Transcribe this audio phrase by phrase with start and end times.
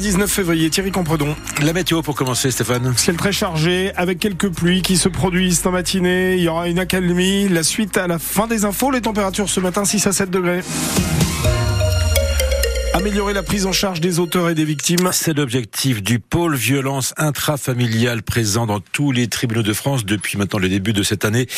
[0.00, 1.36] 19 février, Thierry Compredon.
[1.62, 2.92] La météo pour commencer, Stéphane.
[2.96, 6.34] Ciel très chargé, avec quelques pluies qui se produisent en matinée.
[6.34, 7.48] Il y aura une accalmie.
[7.48, 8.90] La suite à la fin des infos.
[8.90, 10.62] Les températures ce matin, 6 à 7 degrés.
[12.94, 15.10] Améliorer la prise en charge des auteurs et des victimes.
[15.12, 20.60] C'est l'objectif du pôle violence intrafamiliale présent dans tous les tribunaux de France depuis maintenant
[20.60, 21.48] le début de cette année.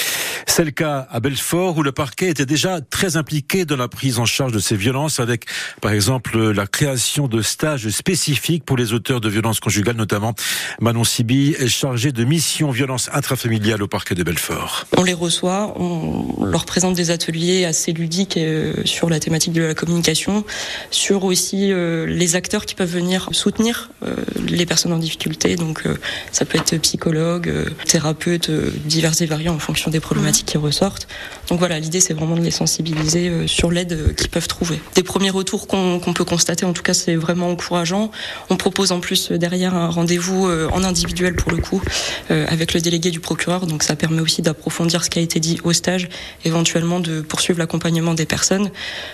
[0.47, 4.19] C'est le cas à Belfort où le parquet était déjà très impliqué dans la prise
[4.19, 5.45] en charge de ces violences avec
[5.83, 10.35] par exemple la création de stages spécifiques pour les auteurs de violences conjugales notamment.
[10.81, 14.87] Manon Sibi est chargée de mission violence intrafamiliale au parquet de Belfort.
[14.97, 19.65] On les reçoit, on leur présente des ateliers assez ludiques euh, sur la thématique de
[19.65, 20.43] la communication,
[20.91, 24.15] sur aussi euh, les acteurs qui peuvent venir soutenir euh,
[24.49, 25.57] les personnes en difficulté.
[25.57, 25.95] Donc euh,
[26.33, 27.53] ça peut être psychologue,
[27.87, 31.07] thérapeute, divers et variés en fonction des problématiques qui ressortent.
[31.49, 34.81] Donc voilà, l'idée c'est vraiment de les sensibiliser sur l'aide qu'ils peuvent trouver.
[34.95, 38.11] Des premiers retours qu'on peut constater, en tout cas c'est vraiment encourageant.
[38.51, 41.83] On propose en plus derrière un rendez-vous en individuel pour le coup
[42.31, 43.67] avec le délégué du procureur.
[43.67, 46.09] Donc ça permet aussi d'approfondir ce qui a été dit au stage,
[46.45, 48.71] éventuellement de poursuivre l'accompagnement des personnes.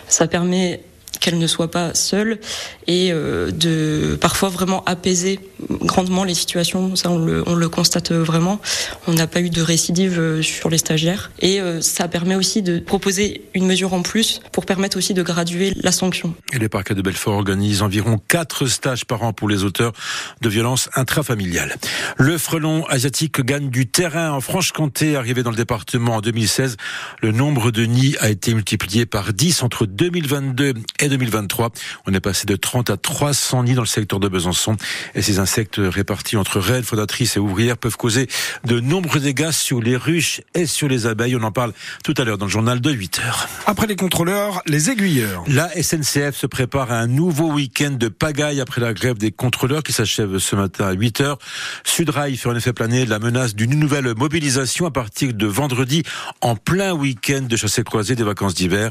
[0.08, 0.80] Ça permet
[1.20, 2.38] qu'elle ne soit pas seule
[2.86, 6.96] et euh, de parfois vraiment apaiser grandement les situations.
[6.96, 8.60] Ça, on le, on le constate vraiment.
[9.06, 12.62] On n'a pas eu de récidive euh, sur les stagiaires et euh, ça permet aussi
[12.62, 16.34] de proposer une mesure en plus pour permettre aussi de graduer la sanction.
[16.52, 19.92] Et le parquet de Belfort organise environ quatre stages par an pour les auteurs
[20.40, 21.76] de violences intrafamiliales.
[22.16, 26.76] Le frelon asiatique gagne du terrain en Franche-Comté, arrivé dans le département en 2016.
[27.20, 31.70] Le nombre de nids a été multiplié par 10 entre 2022 et 2023.
[32.06, 34.76] On est passé de 30 à 300 nids dans le secteur de Besançon.
[35.14, 38.28] Et ces insectes répartis entre reines, fondatrices et ouvrières peuvent causer
[38.64, 41.36] de nombreux dégâts sur les ruches et sur les abeilles.
[41.36, 41.72] On en parle
[42.04, 43.48] tout à l'heure dans le journal de 8 heures.
[43.66, 45.44] Après les contrôleurs, les aiguilleurs.
[45.48, 49.82] La SNCF se prépare à un nouveau week-end de pagaille après la grève des contrôleurs
[49.82, 51.38] qui s'achève ce matin à 8 heures.
[51.84, 56.02] Sudrail fait en effet planer la menace d'une nouvelle mobilisation à partir de vendredi
[56.40, 58.90] en plein week-end de chassé croisée des vacances d'hiver.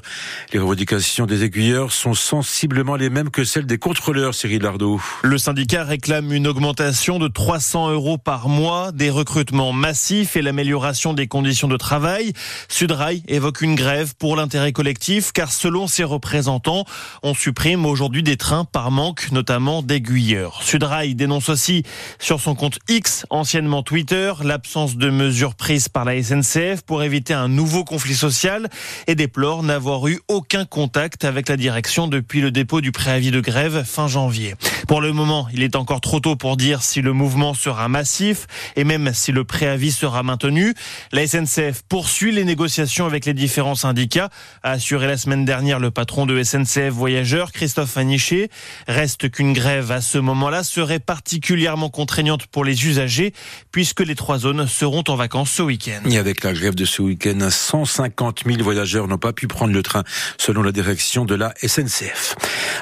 [0.54, 5.00] Les revendications des aiguilleurs sont sensiblement les mêmes que celles des contrôleurs, Cyril Lardot.
[5.22, 11.14] Le syndicat réclame une augmentation de 300 euros par mois, des recrutements massifs et l'amélioration
[11.14, 12.34] des conditions de travail.
[12.70, 16.86] Sudrail évoque une grève pour l'intérêt collectif car selon ses représentants,
[17.22, 20.64] on supprime aujourd'hui des trains par manque notamment d'aiguilleurs.
[20.64, 21.84] Sudrail dénonce aussi
[22.18, 27.36] sur son compte X, anciennement Twitter, l'absence de mesures prises par la SNCF pour éviter
[27.36, 28.70] un nouveau conflit social
[29.06, 33.42] et déplore n'avoir eu aucun contact avec la direction depuis le dépôt du préavis de
[33.42, 34.56] grève fin janvier.
[34.88, 38.48] Pour le moment, il est encore trop tôt pour dire si le mouvement sera massif
[38.78, 40.74] et même si le préavis sera maintenu.
[41.12, 44.30] La SNCF poursuit les négociations avec les différents syndicats,
[44.64, 48.50] a assuré la semaine dernière le patron de SNCF Voyageurs, Christophe Aniché.
[48.88, 53.34] Reste qu'une grève à ce moment-là serait particulièrement contraignante pour les usagers
[53.74, 56.10] puisque les trois zones seront en vacances ce week-end.
[56.10, 59.84] Et avec la grève de ce week-end, 150 000 voyageurs n'ont pas pu prendre le
[59.84, 60.06] train
[60.38, 61.81] selon la direction de la SNCF.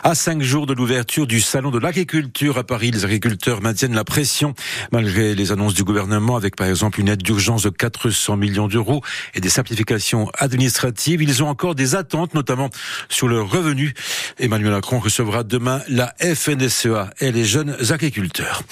[0.03, 4.03] À cinq jours de l'ouverture du salon de l'agriculture à Paris, les agriculteurs maintiennent la
[4.03, 4.53] pression
[4.91, 9.01] malgré les annonces du gouvernement avec par exemple une aide d'urgence de 400 millions d'euros
[9.35, 11.21] et des simplifications administratives.
[11.21, 12.69] Ils ont encore des attentes, notamment
[13.07, 13.93] sur le revenu.
[14.37, 18.63] Emmanuel Macron recevra demain la FNSEA et les jeunes agriculteurs.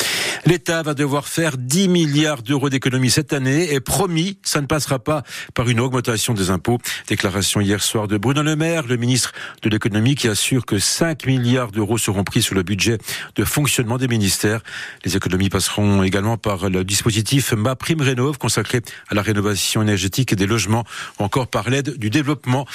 [0.45, 4.99] L'État va devoir faire 10 milliards d'euros d'économies cette année et promis, ça ne passera
[4.99, 5.23] pas
[5.53, 6.77] par une augmentation des impôts.
[7.07, 11.25] Déclaration hier soir de Bruno Le Maire, le ministre de l'économie qui assure que 5
[11.25, 12.97] milliards d'euros seront pris sur le budget
[13.35, 14.61] de fonctionnement des ministères.
[15.05, 20.35] Les économies passeront également par le dispositif Ma Prime Rénov consacré à la rénovation énergétique
[20.35, 20.83] des logements
[21.19, 22.65] ou encore par l'aide du développement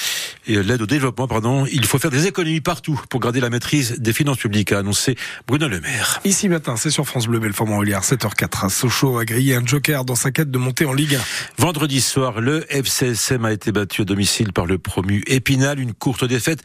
[0.46, 1.66] et l'aide au développement, pardon.
[1.72, 5.16] Il faut faire des économies partout pour garder la maîtrise des finances publiques, a annoncé
[5.46, 6.20] Bruno Le Maire.
[6.24, 8.68] Ici matin, c'est sur France Bleu Belfort-Montbéliard, 7h04.
[8.70, 11.20] Sochaux a grillé un joker dans sa quête de monter en Ligue 1.
[11.58, 16.24] Vendredi soir, le FCSM a été battu à domicile par le promu Épinal, une courte
[16.24, 16.62] défaite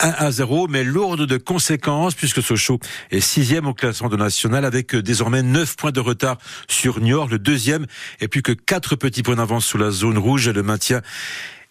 [0.00, 2.78] 1 à 0, mais lourde de conséquences puisque Sochaux
[3.10, 6.38] est sixième au classement de national avec désormais 9 points de retard
[6.68, 7.86] sur Niort, le deuxième,
[8.20, 10.48] et plus que 4 petits points d'avance sous la zone rouge.
[10.48, 11.02] Le maintien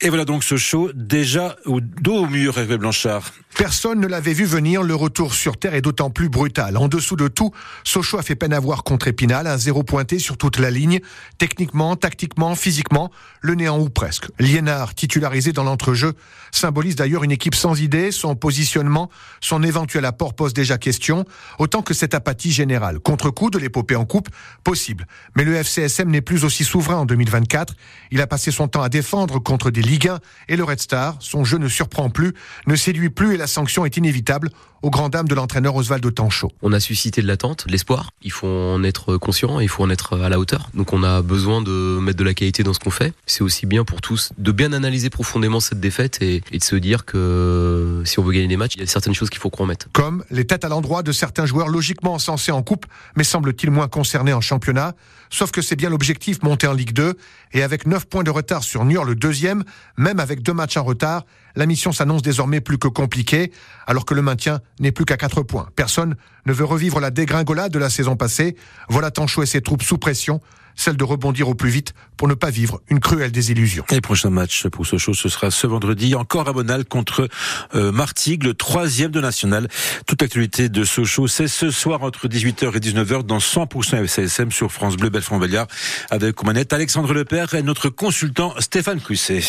[0.02, 3.32] et voilà donc ce show déjà au dos au mur, Hervé Blanchard.
[3.58, 6.78] Personne ne l'avait vu venir, le retour sur Terre est d'autant plus brutal.
[6.78, 7.52] En dessous de tout,
[7.84, 11.00] Sochaux a fait peine à voir contre Épinal, un zéro pointé sur toute la ligne.
[11.40, 13.10] Techniquement, tactiquement, physiquement,
[13.42, 14.28] le néant ou presque.
[14.38, 16.14] Liénard, titularisé dans l'entrejeu,
[16.52, 19.10] symbolise d'ailleurs une équipe sans idée, son positionnement,
[19.42, 21.26] son éventuel apport pose déjà question,
[21.58, 23.00] autant que cette apathie générale.
[23.00, 24.30] Contre-coup de l'épopée en coupe,
[24.64, 25.08] possible.
[25.36, 27.74] Mais le FCSM n'est plus aussi souverain en 2024.
[28.12, 31.16] Il a passé son temps à défendre contre des Ligue 1 et le Red Star.
[31.22, 32.34] Son jeu ne surprend plus,
[32.68, 34.50] ne séduit plus et la sanction est inévitable
[34.82, 36.52] aux grandes dames de l'entraîneur Osvaldo Tancho.
[36.62, 38.12] On a suscité de l'attente, de l'espoir.
[38.22, 40.70] Il faut en être conscient, il faut en être à la hauteur.
[40.74, 43.14] Donc on a besoin de mettre de la qualité dans ce qu'on fait.
[43.26, 47.06] C'est aussi bien pour tous de bien analyser profondément cette défaite et, de se dire
[47.06, 49.64] que si on veut gagner des matchs, il y a certaines choses qu'il faut qu'on
[49.64, 49.88] remette.
[49.94, 52.86] Comme les têtes à l'endroit de certains joueurs logiquement encensés en coupe,
[53.16, 54.94] mais semble-t-il moins concernés en championnat.
[55.30, 57.16] Sauf que c'est bien l'objectif monter en Ligue 2
[57.54, 59.64] et avec 9 points de retard sur Niort le deuxième,
[59.98, 61.24] même avec deux matchs en retard,
[61.56, 63.52] la mission s'annonce désormais plus que compliquée,
[63.88, 65.70] alors que le maintien n'est plus qu'à 4 points.
[65.76, 66.16] Personne
[66.46, 68.56] ne veut revivre la dégringolade de la saison passée.
[68.90, 70.42] Voilà Tanchot et ses troupes sous pression
[70.78, 73.84] celle de rebondir au plus vite pour ne pas vivre une cruelle désillusion.
[73.90, 77.28] Et prochain match pour Sochaux, ce sera ce vendredi, encore à Bonal contre
[77.76, 79.68] euh, Martigues, le troisième de national.
[80.06, 84.72] Toute l'actualité de Sochaux, c'est ce soir entre 18h et 19h dans 100% FCSM sur
[84.72, 85.68] France Bleu Belfort-Belliard
[86.12, 89.42] avec Manette Alexandre Lepère et notre consultant Stéphane Cusset.